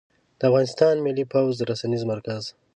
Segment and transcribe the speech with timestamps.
[0.39, 2.43] د افغانستان ملى پوځ رسنيز مرکز